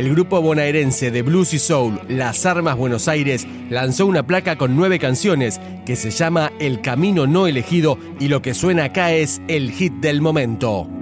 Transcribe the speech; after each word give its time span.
el 0.00 0.08
grupo 0.08 0.40
bonaerense 0.40 1.10
de 1.10 1.20
blues 1.20 1.52
y 1.52 1.58
soul 1.58 2.00
Las 2.08 2.46
Armas 2.46 2.74
Buenos 2.74 3.06
Aires 3.06 3.46
lanzó 3.68 4.06
una 4.06 4.26
placa 4.26 4.56
con 4.56 4.74
nueve 4.74 4.98
canciones 4.98 5.60
que 5.84 5.94
se 5.94 6.10
llama 6.10 6.50
El 6.58 6.80
Camino 6.80 7.26
No 7.26 7.46
Elegido 7.46 7.98
y 8.18 8.28
lo 8.28 8.40
que 8.40 8.54
suena 8.54 8.84
acá 8.84 9.12
es 9.12 9.42
el 9.46 9.70
hit 9.70 9.92
del 9.92 10.22
momento. 10.22 10.99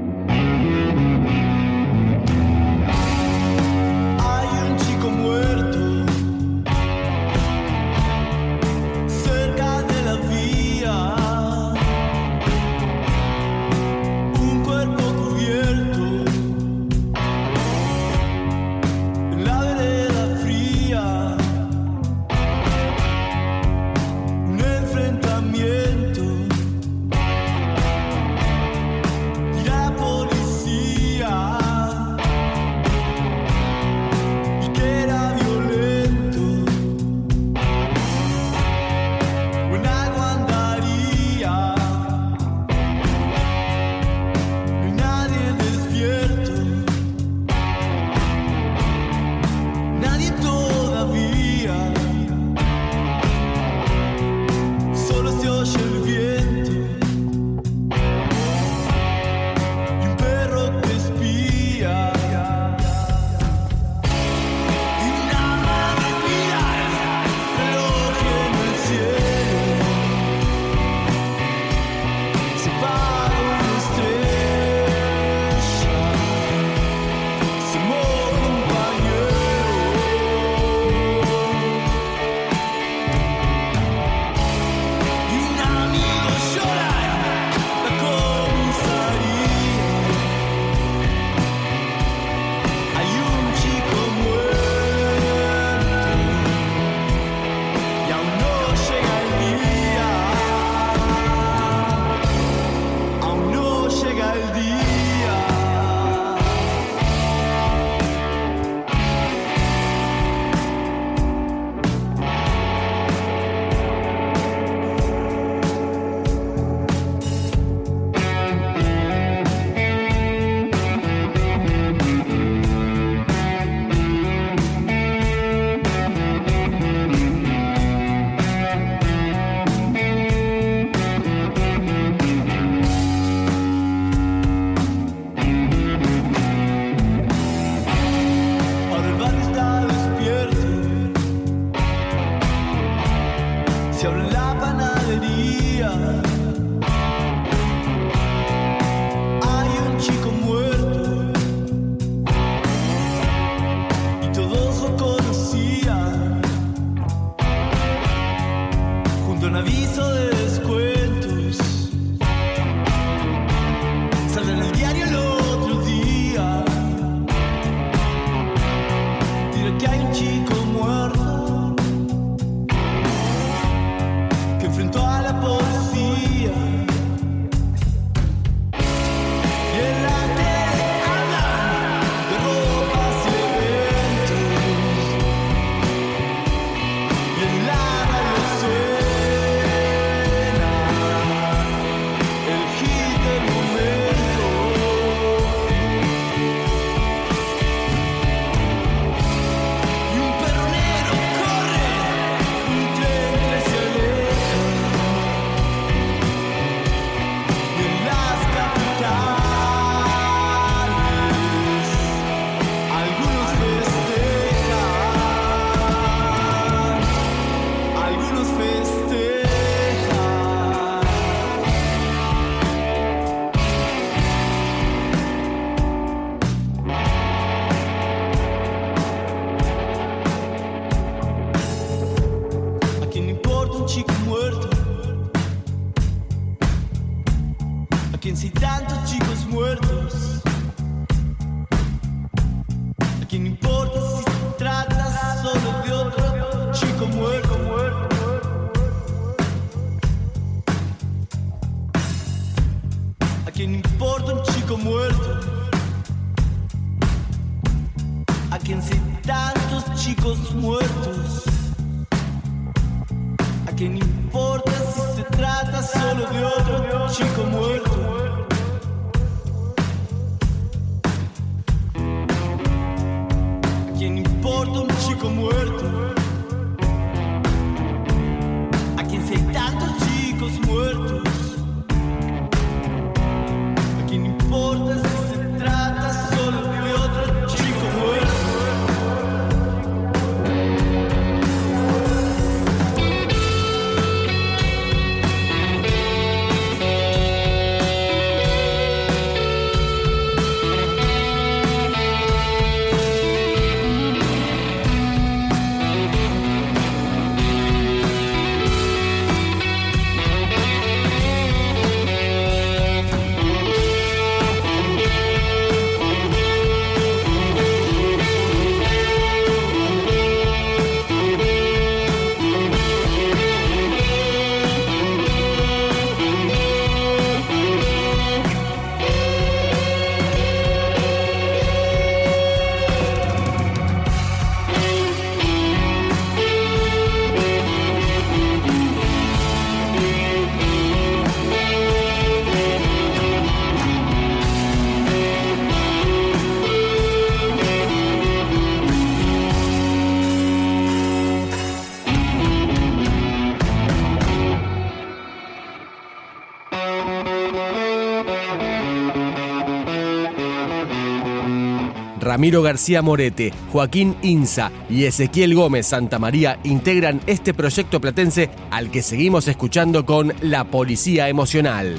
Ramiro 362.38 362.62
García 362.62 363.02
Morete, 363.02 363.52
Joaquín 363.73 364.14
Inza 364.23 364.70
y 364.88 365.06
Ezequiel 365.06 365.56
Gómez 365.56 365.88
Santa 365.88 366.20
María 366.20 366.61
integran 366.62 367.20
este 367.26 367.52
proyecto 367.52 368.00
platense 368.00 368.49
al 368.70 368.93
que 368.93 369.02
seguimos 369.02 369.49
escuchando 369.49 370.06
con 370.06 370.32
La 370.40 370.62
Policía 370.62 371.29
Emocional. 371.29 371.99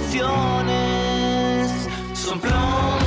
canciones 0.00 1.70
son 2.14 2.40
plomo. 2.40 2.99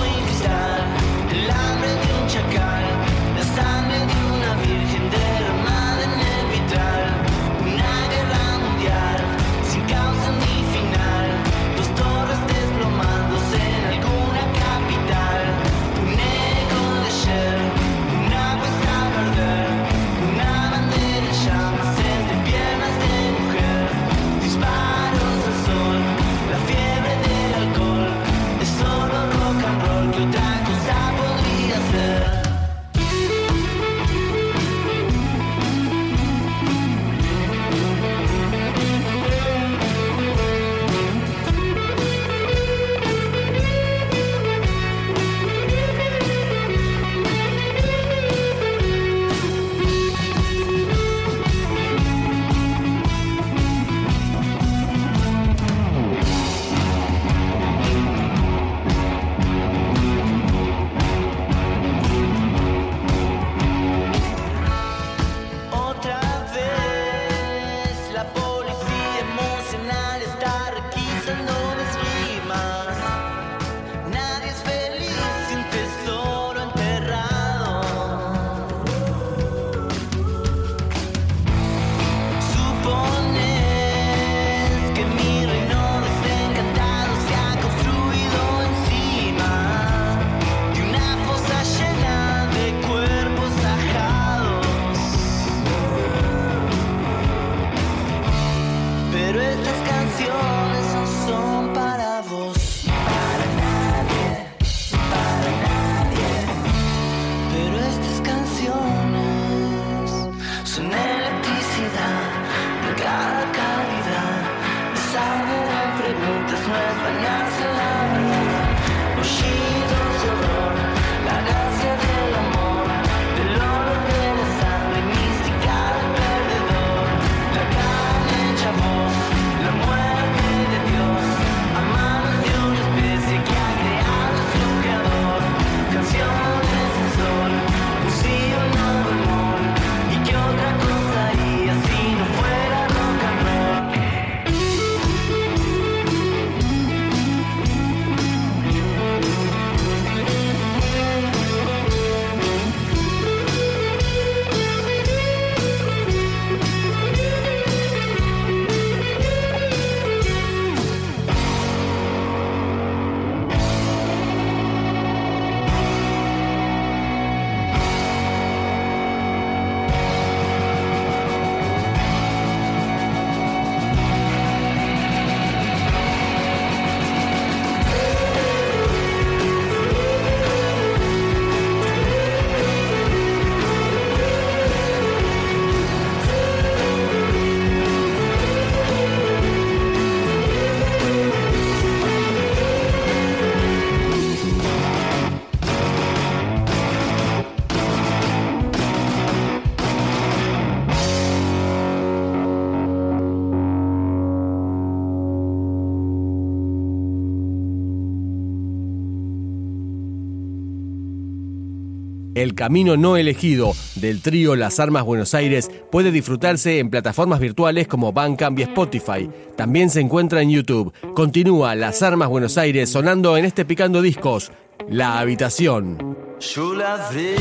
El 212.35 212.55
Camino 212.55 212.97
No 212.97 213.15
Elegido 213.15 213.73
del 213.95 214.21
trío 214.21 214.55
Las 214.55 214.79
Armas 214.79 215.03
Buenos 215.03 215.35
Aires 215.35 215.69
puede 215.91 216.11
disfrutarse 216.11 216.79
en 216.79 216.89
plataformas 216.89 217.39
virtuales 217.39 217.87
como 217.87 218.11
Bandcamp 218.11 218.57
y 218.57 218.63
Spotify. 218.63 219.29
También 219.55 219.91
se 219.91 220.01
encuentra 220.01 220.41
en 220.41 220.49
YouTube. 220.49 220.91
Continúa 221.13 221.75
Las 221.75 222.01
Armas 222.01 222.29
Buenos 222.29 222.57
Aires 222.57 222.89
sonando 222.89 223.37
en 223.37 223.45
este 223.45 223.65
Picando 223.65 224.01
Discos, 224.01 224.51
La 224.89 225.19
Habitación. 225.19 226.17
Yo 226.39 226.73
tu 226.73 227.35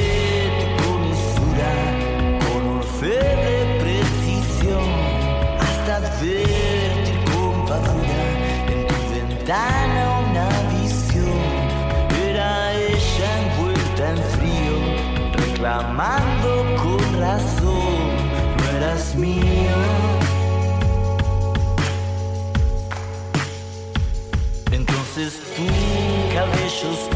con 2.52 2.76
orfe 2.76 3.06
de 3.06 3.80
precisión 3.80 4.84
hasta 5.58 6.00
con 7.32 7.66
pavura 7.66 8.66
en 8.68 8.86
tu 8.86 8.94
ventana 9.14 9.91
frío, 15.62 15.78
reclamando 15.78 16.76
con 16.82 17.20
razón, 17.20 18.16
no 18.58 18.76
eras 18.76 19.14
mío. 19.14 19.42
Entonces 24.70 25.40
tu 25.56 26.34
cabello 26.34 27.11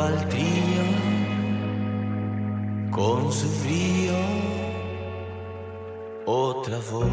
al 0.00 0.28
trío 0.28 0.84
con 2.90 3.32
su 3.32 3.48
frío 3.48 4.14
otra 6.26 6.78
voz. 6.90 7.08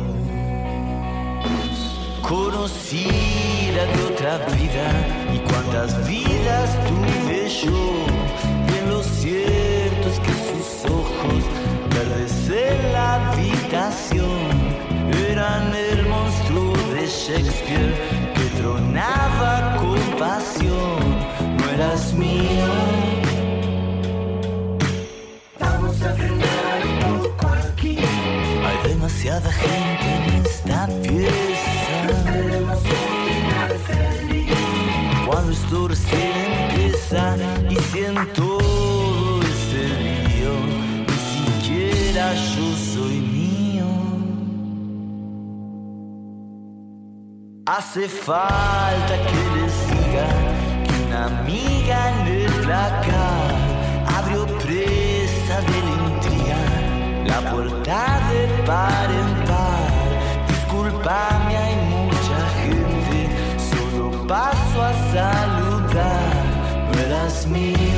Conocida 2.22 3.86
de 3.86 4.04
otra 4.14 4.38
vida 4.56 4.88
y 5.34 5.40
cuántas 5.40 6.08
vidas 6.08 6.70
tuve 6.88 7.50
yo 7.50 8.06
y 8.68 8.90
lo 8.90 9.04
cierto 9.04 10.10
es 10.10 10.20
que 10.20 10.32
sus 10.32 10.92
ojos 10.92 11.44
verdes 11.90 12.50
la 12.94 13.32
habitación 13.32 14.48
eran 15.30 15.74
el 15.76 16.08
monstruo 16.08 16.74
de 16.94 17.06
Shakespeare 17.08 17.94
que 18.34 18.62
tronaba 18.62 19.78
con 19.78 20.00
pasión 20.18 21.01
demasiada 29.02 29.52
gente 29.52 30.08
en 30.16 30.46
esta 30.46 30.88
pieza. 31.02 31.34
Esperemos 32.10 32.80
un 32.80 33.14
final 33.28 33.72
feliz. 33.88 34.52
Cuando 35.26 35.52
esto 35.52 35.88
recién 35.88 36.32
empieza 36.70 37.36
y 37.70 37.76
siento 37.92 38.58
ese 39.52 39.84
lío, 40.28 40.56
ni 41.08 41.20
siquiera 41.36 42.34
yo 42.34 42.68
soy 42.94 43.18
mío. 43.22 43.90
Hace 47.66 48.08
falta 48.08 49.14
que 49.28 49.42
le 49.56 49.66
siga 49.70 50.28
que 50.28 50.51
una 51.12 51.26
amiga 51.26 52.10
en 52.10 52.28
el 52.28 52.72
abrió 52.72 54.46
presa 54.60 55.60
de 55.70 55.78
intriga 56.08 56.62
la 57.26 57.52
puerta 57.52 58.20
de 58.30 58.48
par 58.66 59.10
en 59.12 59.46
par. 59.46 59.92
Disculpame, 60.48 61.58
hay 61.58 61.76
mucha 61.96 62.40
gente, 62.64 63.18
solo 63.72 64.26
paso 64.26 64.82
a 64.82 64.94
saludar, 65.12 66.34
no 66.94 67.00
eras 67.00 67.46
mío. 67.48 67.91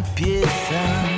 Pieza. 0.00 1.15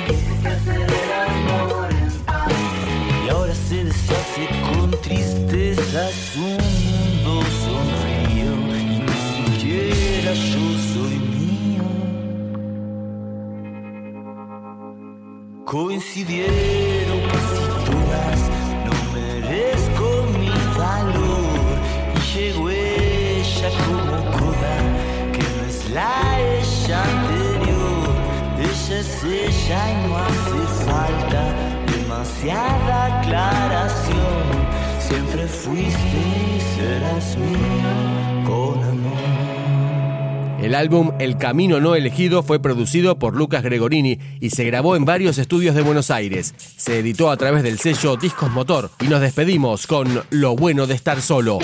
Aclaración. 32.47 34.15
Siempre 34.99 35.47
fuiste 35.47 36.59
serás 36.75 37.37
mío 37.37 38.45
con 38.45 38.83
amor. 38.83 39.19
El 40.61 40.75
álbum 40.75 41.11
El 41.19 41.37
Camino 41.37 41.79
No 41.79 41.95
Elegido 41.95 42.43
fue 42.43 42.59
producido 42.59 43.17
por 43.17 43.35
Lucas 43.35 43.63
Gregorini 43.63 44.19
y 44.39 44.49
se 44.49 44.65
grabó 44.65 44.95
en 44.95 45.05
varios 45.05 45.37
estudios 45.37 45.75
de 45.75 45.81
Buenos 45.81 46.11
Aires. 46.11 46.53
Se 46.77 46.99
editó 46.99 47.31
a 47.31 47.37
través 47.37 47.63
del 47.63 47.79
sello 47.79 48.17
Discos 48.17 48.51
Motor 48.51 48.91
y 49.01 49.07
nos 49.07 49.21
despedimos 49.21 49.87
con 49.87 50.23
Lo 50.29 50.55
bueno 50.55 50.85
de 50.85 50.95
estar 50.95 51.21
solo. 51.21 51.59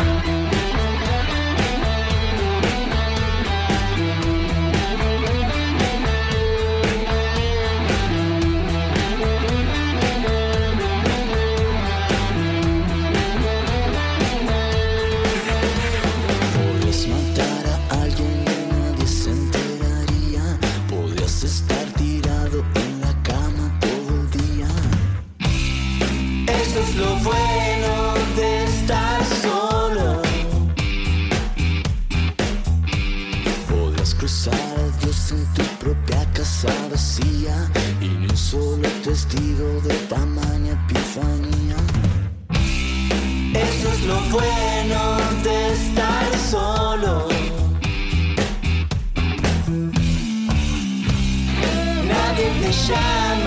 shine. 52.75 53.44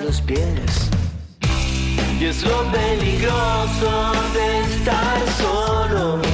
Los 0.00 0.20
pies. 0.20 0.90
Y 2.20 2.24
es 2.24 2.42
lo 2.44 2.62
peligroso 2.72 4.12
de 4.34 4.60
estar 4.60 5.20
solo. 5.38 6.33